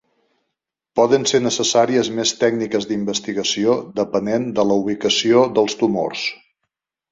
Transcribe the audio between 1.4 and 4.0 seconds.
necessàries més tècniques d'investigació